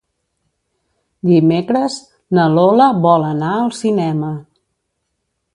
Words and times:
Dimecres 1.31 1.99
na 2.39 2.47
Lola 2.55 2.89
vol 3.07 3.29
anar 3.29 3.55
al 3.59 3.73
cinema. 3.85 4.37